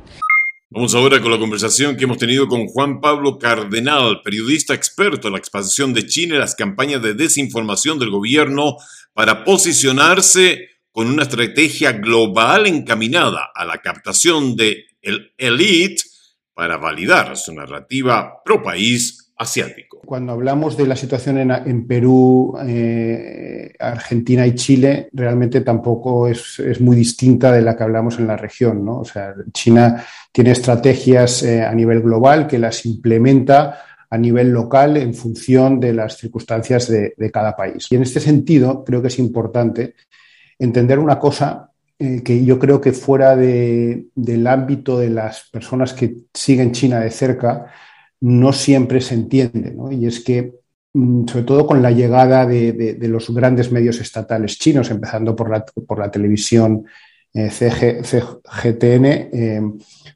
Vamos 0.70 0.94
ahora 0.94 1.20
con 1.20 1.30
la 1.30 1.38
conversación 1.38 1.98
que 1.98 2.04
hemos 2.04 2.16
tenido 2.16 2.48
con 2.48 2.66
Juan 2.68 3.02
Pablo 3.02 3.38
Cardenal, 3.38 4.22
periodista 4.24 4.72
experto 4.72 5.28
en 5.28 5.34
la 5.34 5.38
expansión 5.38 5.92
de 5.92 6.06
China 6.06 6.36
y 6.36 6.38
las 6.38 6.54
campañas 6.54 7.02
de 7.02 7.12
desinformación 7.12 7.98
del 7.98 8.08
gobierno 8.08 8.78
para 9.12 9.44
posicionarse 9.44 10.70
con 10.92 11.08
una 11.08 11.24
estrategia 11.24 11.92
global 11.92 12.66
encaminada 12.66 13.50
a 13.54 13.66
la 13.66 13.82
captación 13.82 14.56
de 14.56 14.86
el 15.02 15.32
elite 15.36 16.02
para 16.54 16.76
validar 16.76 17.36
su 17.36 17.52
narrativa 17.54 18.42
pro 18.44 18.62
país 18.62 19.32
asiático. 19.36 20.00
Cuando 20.04 20.32
hablamos 20.32 20.76
de 20.76 20.86
la 20.86 20.96
situación 20.96 21.38
en, 21.50 21.86
Perú, 21.86 22.56
eh, 22.66 23.72
Argentina 23.78 24.46
y 24.46 24.54
Chile, 24.54 25.08
realmente 25.12 25.60
tampoco 25.62 26.28
es, 26.28 26.60
muy 26.80 26.96
distinta 26.96 27.52
de 27.52 27.62
la 27.62 27.76
que 27.76 27.82
hablamos 27.82 28.18
en 28.18 28.26
la 28.26 28.36
región. 28.36 28.84
¿no? 28.84 29.00
O 29.00 29.04
sea, 29.04 29.34
China 29.52 30.04
tiene 30.30 30.52
estrategias 30.52 31.42
eh, 31.42 31.62
a 31.62 31.74
nivel 31.74 32.02
global 32.02 32.46
que 32.46 32.58
las 32.58 32.84
implementa 32.86 33.84
a 34.10 34.18
nivel 34.18 34.50
local 34.50 34.98
en 34.98 35.14
función 35.14 35.80
de 35.80 35.94
las 35.94 36.18
circunstancias 36.18 36.86
de 36.88 37.30
cada 37.32 37.56
país. 37.56 37.86
Y 37.90 37.96
en 37.96 38.02
este 38.02 38.20
sentido, 38.20 38.84
creo 38.84 39.00
que 39.00 39.08
es 39.08 39.18
importante 39.18 39.94
entender 40.58 40.98
una 40.98 41.18
cosa 41.18 41.71
eh, 42.02 42.20
que 42.24 42.44
yo 42.44 42.58
creo 42.58 42.80
que 42.80 42.92
fuera 42.92 43.36
del 43.36 44.46
ámbito 44.48 44.98
de 44.98 45.08
las 45.08 45.48
personas 45.52 45.92
que 45.92 46.16
siguen 46.34 46.72
China 46.72 46.98
de 46.98 47.12
cerca, 47.12 47.66
no 48.20 48.52
siempre 48.52 49.00
se 49.00 49.14
entiende. 49.14 49.76
Y 49.92 50.06
es 50.06 50.18
que, 50.18 50.52
mm, 50.94 51.28
sobre 51.28 51.44
todo 51.44 51.64
con 51.64 51.80
la 51.80 51.92
llegada 51.92 52.44
de, 52.44 52.96
los 53.02 53.32
grandes 53.32 53.70
medios 53.70 54.00
estatales 54.00 54.58
chinos, 54.58 54.90
empezando 54.90 55.36
por 55.36 55.48
la, 55.48 55.64
por 55.64 56.00
la 56.00 56.10
televisión 56.10 56.84
eh, 57.34 57.50
CGTN, 57.50 59.04
eh, 59.04 59.62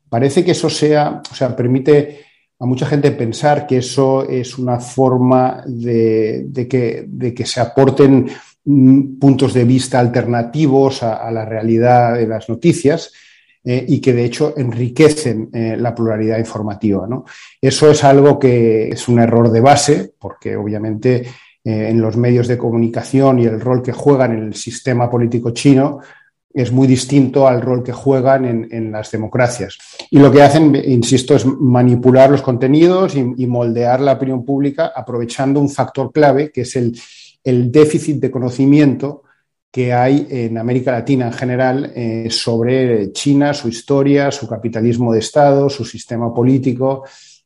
parece 0.09 0.45
que 0.45 0.51
eso 0.51 0.69
sea, 0.69 1.23
o 1.31 1.35
sea, 1.37 1.55
permite 1.55 2.25
a 2.59 2.67
mucha 2.67 2.87
gente 2.87 3.13
pensar 3.13 3.65
que 3.65 3.79
eso 3.79 4.29
es 4.29 4.59
una 4.59 4.81
forma 4.81 5.63
de, 5.67 6.67
que, 6.69 7.05
de 7.07 7.33
que 7.33 7.47
se 7.47 7.61
aporten 7.61 8.29
puntos 8.67 9.55
de 9.55 9.65
vista 9.65 10.01
alternativos 10.01 11.03
a, 11.03 11.31
la 11.31 11.45
realidad 11.45 12.17
de 12.17 12.27
las 12.27 12.49
noticias 12.49 13.13
eh, 13.65 13.85
y 13.87 14.01
que 14.01 14.13
de 14.13 14.25
hecho 14.25 14.55
enriquecen 14.57 15.51
eh, 15.53 15.77
la 15.79 15.95
pluralidad 15.95 16.39
informativa. 16.39 17.07
Eso 17.61 17.91
es 17.91 18.03
algo 18.03 18.39
que 18.39 18.89
es 18.89 19.07
un 19.07 19.21
error 19.21 19.51
de 19.51 19.61
base, 19.61 20.13
porque 20.19 20.57
obviamente 20.57 21.17
eh, 21.65 21.89
en 21.91 22.01
los 22.01 22.17
medios 22.17 22.49
de 22.49 22.59
comunicación 22.59 23.39
y 23.39 23.45
el 23.45 23.61
rol 23.61 23.83
que 23.83 23.93
juegan 23.93 24.33
en 24.33 24.43
el 24.43 24.55
sistema 24.55 25.09
político 25.09 25.51
chino 25.51 26.01
es 26.53 26.73
muy 26.73 26.89
distinto 26.89 27.47
al 27.47 27.61
rol 27.61 27.85
que 27.85 27.93
juegan 27.93 28.67
en, 28.71 28.91
las 28.91 29.11
democracias. 29.11 29.77
Y 30.11 30.19
lo 30.19 30.33
que 30.33 30.41
hacen, 30.43 30.75
insisto, 30.75 31.37
es 31.37 31.45
manipular 31.45 32.31
los 32.31 32.41
contenidos 32.41 33.15
y 33.15 33.47
moldear 33.47 34.01
la 34.01 34.13
opinión 34.13 34.43
pública 34.43 34.91
aprovechando 34.97 35.61
un 35.61 35.69
factor 35.69 36.11
clave 36.11 36.51
que 36.51 36.63
es 36.63 36.75
el 36.77 36.99
el 37.47 37.71
déficit 37.71 38.21
de 38.21 38.31
conocimiento 38.31 39.23
que 39.71 39.93
hay 39.93 40.27
en 40.31 40.59
América 40.59 40.91
Latina 40.91 41.27
en 41.27 41.33
general 41.33 41.93
eh, 41.95 42.29
sobre 42.31 43.13
China, 43.13 43.55
su 43.55 43.69
historia, 43.69 44.31
su 44.31 44.49
capitalismo 44.49 45.13
de 45.13 45.21
Estado, 45.21 45.71
su 45.71 45.85
sistema 45.85 46.35
político 46.35 47.05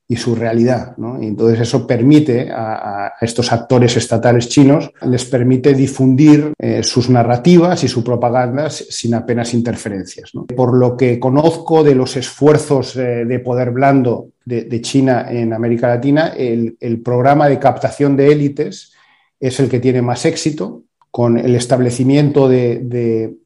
y 0.08 0.16
su 0.16 0.34
realidad. 0.34 0.96
Y 1.20 1.26
entonces 1.26 1.60
eso 1.60 1.86
permite 1.86 2.50
a, 2.50 3.12
estos 3.20 3.52
actores 3.52 3.96
estatales 3.96 4.48
chinos, 4.48 4.90
les 5.02 5.24
permite 5.24 5.72
difundir 5.72 6.52
eh, 6.58 6.82
sus 6.82 7.10
narrativas 7.10 7.84
y 7.84 7.88
su 7.88 8.02
propaganda 8.02 8.70
sin 8.70 9.14
apenas 9.14 9.54
interferencias. 9.54 10.32
Por 10.56 10.76
lo 10.76 10.96
que 10.96 11.20
conozco 11.20 11.84
de 11.84 11.94
los 11.94 12.16
esfuerzos 12.16 12.96
eh, 12.96 13.24
de 13.24 13.38
poder 13.38 13.70
blando 13.70 14.30
de, 14.44 14.80
China 14.80 15.26
en 15.30 15.52
América 15.52 15.86
Latina, 15.86 16.32
el, 16.36 16.76
programa 17.04 17.48
de 17.48 17.60
captación 17.60 18.16
de 18.16 18.32
élites 18.32 18.92
es 19.40 19.58
el 19.58 19.68
que 19.68 19.80
tiene 19.80 20.02
más 20.02 20.24
éxito 20.26 20.84
con 21.10 21.38
el 21.38 21.56
establecimiento 21.56 22.48
de, 22.48 22.80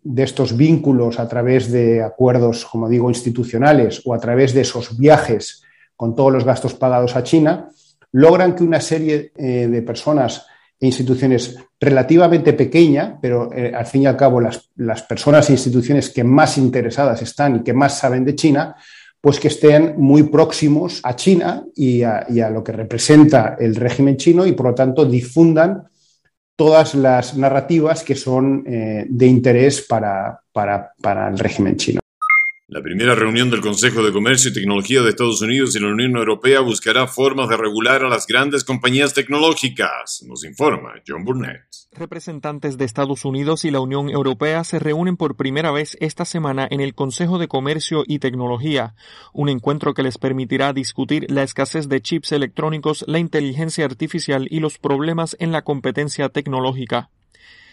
de, 0.02 0.22
estos 0.22 0.56
vínculos 0.56 1.18
a 1.18 1.26
través 1.28 1.72
de 1.72 2.02
acuerdos, 2.02 2.66
como 2.66 2.90
digo, 2.90 3.08
institucionales 3.08 4.02
o 4.04 4.12
a 4.12 4.18
través 4.18 4.52
de 4.52 4.60
esos 4.60 4.98
viajes 4.98 5.62
con 5.96 6.14
todos 6.14 6.32
los 6.32 6.44
gastos 6.44 6.74
pagados 6.74 7.16
a 7.16 7.22
China, 7.22 7.68
logran 8.12 8.54
que 8.54 8.64
una 8.64 8.80
serie 8.80 9.32
eh, 9.36 9.66
de 9.68 9.82
personas 9.82 10.46
e 10.78 10.86
instituciones 10.86 11.56
relativamente 11.80 12.52
pequeña, 12.52 13.18
pero 13.20 13.50
eh, 13.52 13.72
al 13.74 13.86
fin 13.86 14.02
y 14.02 14.06
al 14.06 14.16
cabo 14.16 14.40
las, 14.40 15.02
personas 15.02 15.48
e 15.48 15.52
instituciones 15.52 16.10
que 16.10 16.24
más 16.24 16.58
interesadas 16.58 17.22
están 17.22 17.56
y 17.56 17.62
que 17.62 17.72
más 17.72 17.98
saben 17.98 18.24
de 18.24 18.34
China, 18.34 18.76
pues 19.25 19.40
que 19.40 19.49
estén 19.49 19.95
muy 19.97 20.25
próximos 20.25 21.00
a 21.02 21.16
China 21.16 21.64
y 21.75 22.02
a, 22.02 22.50
lo 22.50 22.62
que 22.62 22.73
representa 22.73 23.57
el 23.59 23.75
régimen 23.75 24.19
chino 24.19 24.45
y 24.45 24.52
por 24.52 24.66
lo 24.66 24.75
tanto 24.75 25.07
difundan 25.07 25.85
todas 26.54 26.95
las 26.95 27.35
narrativas 27.35 28.04
que 28.04 28.16
son 28.16 28.62
eh, 28.66 29.07
de 29.09 29.26
interés 29.26 29.81
para 29.81 30.43
el 31.31 31.38
régimen 31.38 31.75
chino. 31.78 32.03
La 32.66 32.80
primera 32.80 33.14
reunión 33.14 33.50
del 33.50 33.61
Consejo 33.61 34.02
de 34.02 34.11
Comercio 34.11 34.50
y 34.50 34.54
Tecnología 34.54 35.02
de 35.02 35.11
Estados 35.11 35.42
Unidos 35.42 35.76
y 35.76 35.80
la 35.80 35.88
Unión 35.88 36.16
Europea 36.16 36.61
buscará 36.61 37.06
formas 37.06 37.50
de 37.50 37.59
regular 37.59 38.02
a 38.02 38.09
las 38.09 38.26
grandes 38.26 38.64
compañías 38.64 39.12
tecnológicas, 39.12 40.25
nos 40.26 40.47
informa 40.47 40.94
John 41.06 41.25
Burnett. 41.25 41.66
Representantes 41.92 42.78
de 42.78 42.87
Estados 42.87 43.26
Unidos 43.26 43.66
y 43.66 43.71
la 43.71 43.80
Unión 43.80 44.09
Europea 44.09 44.64
se 44.64 44.78
reúnen 44.78 45.18
por 45.18 45.37
primera 45.37 45.73
vez 45.73 45.99
esta 46.00 46.25
semana 46.25 46.66
en 46.71 46.80
el 46.80 46.94
Consejo 46.94 47.37
de 47.38 47.49
Comercio 47.49 48.02
y 48.06 48.18
Tecnología, 48.18 48.94
un 49.35 49.50
encuentro 49.50 49.92
que 49.92 50.02
les 50.02 50.16
permitirá 50.16 50.73
discutir 50.73 51.30
la 51.30 51.42
escasez 51.42 51.90
de 51.90 52.00
chips 52.00 52.33
electrónicos, 52.33 53.04
la 53.06 53.18
inteligencia 53.18 53.85
artificial 53.85 54.49
y 54.50 54.61
los 54.61 54.78
problemas 54.78 55.37
en 55.38 55.52
la 55.52 55.61
competencia 55.64 56.30
tecnológica. 56.30 57.11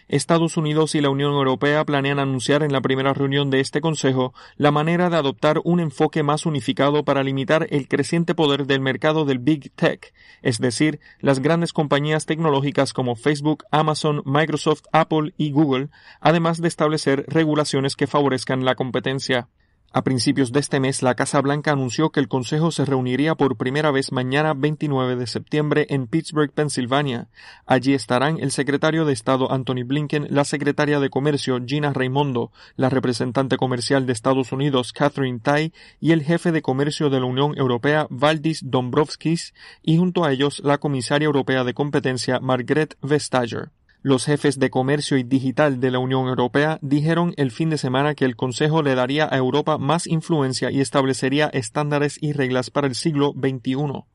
Estados 0.08 0.58
Unidos 0.58 0.96
y 0.96 1.01
la 1.01 1.10
Unión 1.10 1.34
Europea 1.34 1.84
planean 1.86 2.20
anunciar 2.20 2.63
en 2.63 2.72
la 2.72 2.81
primera 2.81 3.13
reunión 3.13 3.50
de 3.50 3.60
este 3.60 3.81
Consejo 3.81 4.34
la 4.58 4.72
manera 4.72 5.10
de 5.10 5.17
adoptar 5.17 5.62
un 5.63 5.79
enfoque 5.79 6.24
más 6.24 6.46
unificado 6.46 7.03
para 7.05 7.24
limitar 7.24 7.67
el 7.70 7.88
creciente 7.88 8.36
poder 8.36 8.65
del 8.65 8.81
mercado 8.81 9.25
del 9.25 9.39
Big 9.39 9.72
Tech, 9.75 10.13
es 10.41 10.60
decir, 10.60 11.00
las 11.20 11.39
grandes 11.39 11.74
compañías 11.74 12.25
tecnológicas 12.25 12.93
como 12.93 13.15
Facebook, 13.15 13.63
Amazon, 13.72 14.22
Microsoft, 14.25 14.84
Apple 14.91 15.34
y 15.38 15.51
Google, 15.51 15.89
además 16.20 16.62
de 16.62 16.67
establecer 16.67 17.25
regulaciones 17.27 17.96
que 17.96 18.08
favorezcan 18.08 18.65
la 18.65 18.75
competencia. 18.75 19.50
A 19.93 20.03
principios 20.03 20.53
de 20.53 20.62
este 20.62 20.79
mes, 20.79 21.01
la 21.01 21.15
Casa 21.15 21.41
Blanca 21.41 21.74
anunció 21.74 22.12
que 22.12 22.21
el 22.21 22.29
Consejo 22.29 22.71
se 22.71 22.86
reuniría 22.86 23.36
por 23.36 23.57
primera 23.57 23.91
vez 23.91 24.13
mañana 24.13 24.53
29 24.53 25.17
de 25.17 25.27
septiembre 25.27 25.86
en 25.89 26.07
Pittsburgh, 26.07 26.50
Pensilvania. 26.53 27.27
Allí 27.65 27.93
estarán 27.93 28.39
el 28.39 28.51
secretario 28.51 29.03
de 29.03 29.12
Estado 29.12 29.51
Anthony 29.51 29.83
Blinken, 29.86 30.27
la 30.29 30.45
secretaria 30.45 31.01
de 31.01 31.10
Comercio 31.10 31.60
Gina 31.65 31.91
Raimondo, 31.91 32.53
la 32.77 32.89
representante 32.89 33.57
comercial 33.57 34.05
de 34.05 34.13
Estados 34.13 34.53
Unidos 34.53 34.93
Catherine 34.93 35.39
Tai 35.39 35.74
y 36.00 36.13
el 36.13 36.24
jefe 36.24 36.53
de 36.53 36.62
Comercio 36.62 37.10
de 37.10 37.19
la 37.19 37.25
Unión 37.25 37.57
Europea 37.57 38.07
Valdis 38.10 38.62
Dombrovskis 38.63 39.53
y 39.83 39.98
junto 39.98 40.24
a 40.24 40.31
ellos 40.31 40.62
la 40.63 40.77
comisaria 40.77 41.25
europea 41.25 41.65
de 41.65 41.74
competencia 41.74 42.39
Margrethe 42.39 42.95
Vestager. 43.01 43.71
Los 44.03 44.25
jefes 44.25 44.58
de 44.58 44.72
comercio 44.72 45.15
y 45.17 45.24
digital 45.24 45.79
de 45.79 45.91
la 45.91 46.00
Unión 46.00 46.27
Europea 46.27 46.79
dijeron 46.81 47.36
el 47.38 47.51
fin 47.51 47.70
de 47.70 47.77
semana 47.77 48.15
que 48.15 48.25
el 48.25 48.36
Consejo 48.36 48.81
le 48.81 48.96
daría 48.96 49.29
a 49.31 49.38
Europa 49.38 49.77
más 49.77 50.08
influencia 50.08 50.72
y 50.72 50.81
establecería 50.81 51.51
estándares 51.53 52.17
y 52.20 52.34
reglas 52.34 52.72
para 52.72 52.88
el 52.88 52.96
siglo 52.96 53.31
XXI. 53.39 54.05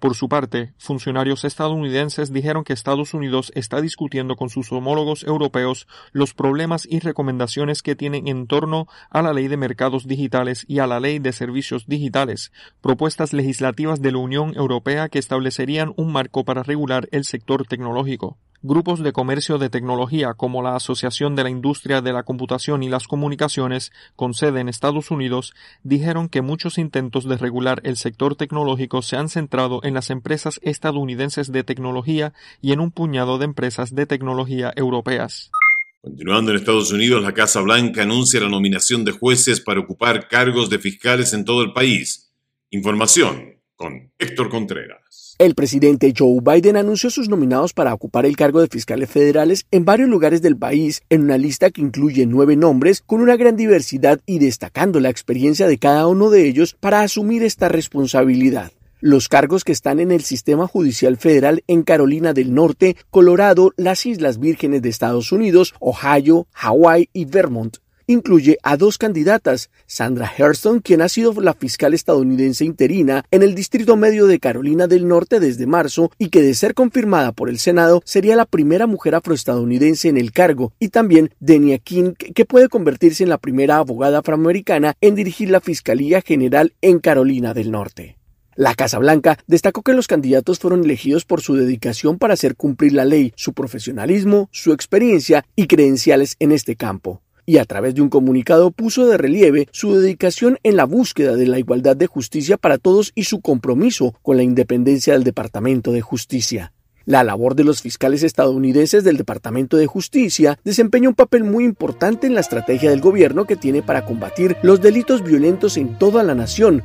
Por 0.00 0.16
su 0.16 0.28
parte, 0.28 0.72
funcionarios 0.76 1.44
estadounidenses 1.44 2.32
dijeron 2.32 2.64
que 2.64 2.72
Estados 2.72 3.14
Unidos 3.14 3.52
está 3.54 3.80
discutiendo 3.80 4.34
con 4.34 4.48
sus 4.48 4.72
homólogos 4.72 5.22
europeos 5.22 5.86
los 6.10 6.34
problemas 6.34 6.84
y 6.90 6.98
recomendaciones 6.98 7.82
que 7.82 7.94
tienen 7.94 8.26
en 8.26 8.48
torno 8.48 8.88
a 9.08 9.22
la 9.22 9.32
ley 9.32 9.46
de 9.46 9.56
mercados 9.56 10.08
digitales 10.08 10.64
y 10.66 10.80
a 10.80 10.88
la 10.88 10.98
ley 10.98 11.20
de 11.20 11.32
servicios 11.32 11.86
digitales, 11.86 12.50
propuestas 12.80 13.32
legislativas 13.32 14.02
de 14.02 14.10
la 14.10 14.18
Unión 14.18 14.56
Europea 14.56 15.08
que 15.08 15.20
establecerían 15.20 15.92
un 15.96 16.10
marco 16.10 16.44
para 16.44 16.64
regular 16.64 17.08
el 17.12 17.24
sector 17.24 17.66
tecnológico. 17.68 18.36
Grupos 18.62 19.04
de 19.04 19.12
comercio 19.12 19.58
de 19.58 19.70
tecnología 19.70 20.34
como 20.34 20.64
la 20.64 20.74
Asociación 20.74 21.36
de 21.36 21.44
la 21.44 21.50
Industria 21.50 22.02
de 22.02 22.12
la 22.12 22.24
Computación 22.24 22.82
y 22.82 22.88
las 22.88 23.06
Comunicaciones, 23.06 23.92
con 24.16 24.34
sede 24.34 24.58
en 24.58 24.68
Estados 24.68 25.12
Unidos, 25.12 25.54
dijeron 25.84 26.28
que 26.28 26.42
muchos 26.42 26.76
intentos 26.76 27.28
de 27.28 27.36
regular 27.36 27.80
el 27.84 27.96
sector 27.96 28.34
tecnológico 28.34 29.00
se 29.02 29.16
han 29.16 29.28
centrado 29.28 29.78
en 29.84 29.94
las 29.94 30.10
empresas 30.10 30.58
estadounidenses 30.64 31.52
de 31.52 31.62
tecnología 31.62 32.32
y 32.60 32.72
en 32.72 32.80
un 32.80 32.90
puñado 32.90 33.38
de 33.38 33.44
empresas 33.44 33.94
de 33.94 34.06
tecnología 34.06 34.72
europeas. 34.74 35.52
Continuando 36.00 36.50
en 36.50 36.56
Estados 36.56 36.90
Unidos, 36.90 37.22
la 37.22 37.34
Casa 37.34 37.60
Blanca 37.60 38.02
anuncia 38.02 38.40
la 38.40 38.48
nominación 38.48 39.04
de 39.04 39.12
jueces 39.12 39.60
para 39.60 39.78
ocupar 39.78 40.26
cargos 40.26 40.68
de 40.68 40.80
fiscales 40.80 41.32
en 41.32 41.44
todo 41.44 41.62
el 41.62 41.72
país. 41.72 42.32
Información 42.70 43.60
con 43.76 44.12
Héctor 44.18 44.48
Contreras. 44.48 44.97
El 45.38 45.54
presidente 45.54 46.12
Joe 46.18 46.40
Biden 46.42 46.76
anunció 46.76 47.10
sus 47.10 47.28
nominados 47.28 47.72
para 47.72 47.94
ocupar 47.94 48.26
el 48.26 48.34
cargo 48.34 48.60
de 48.60 48.66
fiscales 48.66 49.08
federales 49.08 49.66
en 49.70 49.84
varios 49.84 50.08
lugares 50.08 50.42
del 50.42 50.56
país, 50.56 51.02
en 51.10 51.22
una 51.22 51.38
lista 51.38 51.70
que 51.70 51.80
incluye 51.80 52.26
nueve 52.26 52.56
nombres 52.56 53.04
con 53.06 53.20
una 53.20 53.36
gran 53.36 53.54
diversidad 53.54 54.18
y 54.26 54.40
destacando 54.40 54.98
la 54.98 55.10
experiencia 55.10 55.68
de 55.68 55.78
cada 55.78 56.08
uno 56.08 56.30
de 56.30 56.48
ellos 56.48 56.74
para 56.80 57.02
asumir 57.02 57.44
esta 57.44 57.68
responsabilidad. 57.68 58.72
Los 58.98 59.28
cargos 59.28 59.62
que 59.62 59.70
están 59.70 60.00
en 60.00 60.10
el 60.10 60.24
sistema 60.24 60.66
judicial 60.66 61.16
federal 61.16 61.62
en 61.68 61.84
Carolina 61.84 62.32
del 62.32 62.52
Norte, 62.52 62.96
Colorado, 63.08 63.72
las 63.76 64.06
Islas 64.06 64.40
Vírgenes 64.40 64.82
de 64.82 64.88
Estados 64.88 65.30
Unidos, 65.30 65.72
Ohio, 65.78 66.48
Hawái 66.52 67.10
y 67.12 67.26
Vermont 67.26 67.76
incluye 68.08 68.58
a 68.62 68.76
dos 68.76 68.98
candidatas, 68.98 69.70
Sandra 69.86 70.32
Hurston, 70.36 70.80
quien 70.80 71.02
ha 71.02 71.08
sido 71.08 71.32
la 71.40 71.52
fiscal 71.52 71.94
estadounidense 71.94 72.64
interina 72.64 73.24
en 73.30 73.42
el 73.42 73.54
Distrito 73.54 73.96
Medio 73.96 74.26
de 74.26 74.40
Carolina 74.40 74.88
del 74.88 75.06
Norte 75.06 75.38
desde 75.38 75.66
marzo 75.66 76.10
y 76.18 76.30
que 76.30 76.42
de 76.42 76.54
ser 76.54 76.74
confirmada 76.74 77.32
por 77.32 77.50
el 77.50 77.58
Senado 77.58 78.02
sería 78.04 78.34
la 78.34 78.46
primera 78.46 78.86
mujer 78.86 79.14
afroestadounidense 79.14 80.08
en 80.08 80.16
el 80.16 80.32
cargo, 80.32 80.72
y 80.80 80.88
también 80.88 81.30
Denia 81.38 81.78
King, 81.78 82.14
que 82.14 82.46
puede 82.46 82.68
convertirse 82.68 83.22
en 83.22 83.28
la 83.28 83.38
primera 83.38 83.76
abogada 83.76 84.20
afroamericana 84.20 84.94
en 85.02 85.14
dirigir 85.14 85.50
la 85.50 85.60
Fiscalía 85.60 86.22
General 86.22 86.72
en 86.80 87.00
Carolina 87.00 87.52
del 87.52 87.70
Norte. 87.70 88.16
La 88.56 88.74
Casa 88.74 88.98
Blanca 88.98 89.38
destacó 89.46 89.82
que 89.82 89.92
los 89.92 90.08
candidatos 90.08 90.58
fueron 90.58 90.82
elegidos 90.82 91.26
por 91.26 91.42
su 91.42 91.54
dedicación 91.54 92.18
para 92.18 92.34
hacer 92.34 92.56
cumplir 92.56 92.94
la 92.94 93.04
ley, 93.04 93.32
su 93.36 93.52
profesionalismo, 93.52 94.48
su 94.50 94.72
experiencia 94.72 95.44
y 95.54 95.66
credenciales 95.66 96.36
en 96.40 96.52
este 96.52 96.74
campo 96.74 97.22
y 97.48 97.56
a 97.56 97.64
través 97.64 97.94
de 97.94 98.02
un 98.02 98.10
comunicado 98.10 98.70
puso 98.70 99.06
de 99.06 99.16
relieve 99.16 99.68
su 99.72 99.94
dedicación 99.94 100.58
en 100.64 100.76
la 100.76 100.84
búsqueda 100.84 101.34
de 101.34 101.46
la 101.46 101.58
igualdad 101.58 101.96
de 101.96 102.06
justicia 102.06 102.58
para 102.58 102.76
todos 102.76 103.10
y 103.14 103.24
su 103.24 103.40
compromiso 103.40 104.14
con 104.20 104.36
la 104.36 104.42
independencia 104.42 105.14
del 105.14 105.24
Departamento 105.24 105.90
de 105.90 106.02
Justicia. 106.02 106.74
La 107.06 107.24
labor 107.24 107.54
de 107.54 107.64
los 107.64 107.80
fiscales 107.80 108.22
estadounidenses 108.22 109.02
del 109.02 109.16
Departamento 109.16 109.78
de 109.78 109.86
Justicia 109.86 110.58
desempeña 110.62 111.08
un 111.08 111.14
papel 111.14 111.42
muy 111.42 111.64
importante 111.64 112.26
en 112.26 112.34
la 112.34 112.42
estrategia 112.42 112.90
del 112.90 113.00
gobierno 113.00 113.46
que 113.46 113.56
tiene 113.56 113.80
para 113.80 114.04
combatir 114.04 114.58
los 114.60 114.82
delitos 114.82 115.24
violentos 115.24 115.78
en 115.78 115.98
toda 115.98 116.22
la 116.22 116.34
nación. 116.34 116.82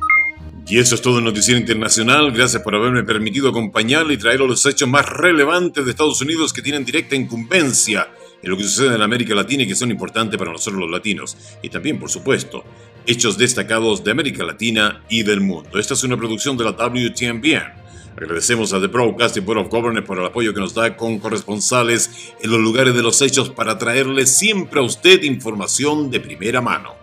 Y 0.66 0.78
eso 0.78 0.94
es 0.94 1.02
todo 1.02 1.18
en 1.18 1.24
Noticiero 1.24 1.60
Internacional. 1.60 2.32
Gracias 2.32 2.62
por 2.62 2.74
haberme 2.74 3.02
permitido 3.02 3.50
acompañarle 3.50 4.14
y 4.14 4.16
traer 4.16 4.40
los 4.40 4.64
hechos 4.64 4.88
más 4.88 5.06
relevantes 5.06 5.84
de 5.84 5.90
Estados 5.90 6.22
Unidos 6.22 6.54
que 6.54 6.62
tienen 6.62 6.86
directa 6.86 7.16
incumbencia 7.16 8.08
en 8.44 8.50
lo 8.50 8.56
que 8.56 8.64
sucede 8.64 8.94
en 8.94 9.02
América 9.02 9.34
Latina 9.34 9.62
y 9.62 9.66
que 9.66 9.74
son 9.74 9.90
importantes 9.90 10.38
para 10.38 10.52
nosotros 10.52 10.80
los 10.80 10.90
latinos. 10.90 11.36
Y 11.62 11.70
también, 11.70 11.98
por 11.98 12.10
supuesto, 12.10 12.64
hechos 13.06 13.38
destacados 13.38 14.04
de 14.04 14.10
América 14.10 14.44
Latina 14.44 15.02
y 15.08 15.22
del 15.22 15.40
mundo. 15.40 15.78
Esta 15.78 15.94
es 15.94 16.04
una 16.04 16.16
producción 16.16 16.56
de 16.56 16.64
la 16.64 16.72
WTMBN. 16.72 17.84
Agradecemos 18.16 18.72
a 18.72 18.80
The 18.80 18.86
Broadcasting 18.86 19.44
Board 19.44 19.58
of 19.58 19.68
Governors 19.70 20.06
por 20.06 20.18
el 20.18 20.26
apoyo 20.26 20.54
que 20.54 20.60
nos 20.60 20.74
da 20.74 20.96
con 20.96 21.18
corresponsales 21.18 22.32
en 22.40 22.50
los 22.50 22.60
lugares 22.60 22.94
de 22.94 23.02
los 23.02 23.20
hechos 23.22 23.50
para 23.50 23.76
traerle 23.76 24.26
siempre 24.26 24.78
a 24.78 24.84
usted 24.84 25.22
información 25.22 26.10
de 26.10 26.20
primera 26.20 26.60
mano. 26.60 26.94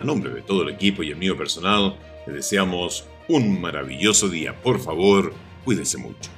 A 0.00 0.04
nombre 0.04 0.30
de 0.32 0.42
todo 0.42 0.62
el 0.62 0.68
equipo 0.68 1.02
y 1.02 1.10
el 1.10 1.16
mío 1.16 1.36
personal, 1.36 1.96
le 2.26 2.34
deseamos 2.34 3.04
un 3.26 3.60
maravilloso 3.60 4.28
día. 4.28 4.54
Por 4.62 4.80
favor, 4.80 5.32
cuídese 5.64 5.98
mucho. 5.98 6.30